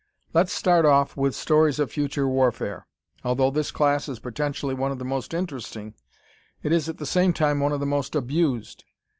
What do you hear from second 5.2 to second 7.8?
interesting, it is at the same time one of